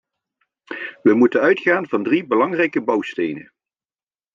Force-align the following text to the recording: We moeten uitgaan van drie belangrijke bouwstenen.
We 1.01 1.13
moeten 1.15 1.41
uitgaan 1.41 1.87
van 1.87 2.03
drie 2.03 2.27
belangrijke 2.27 2.81
bouwstenen. 2.81 3.51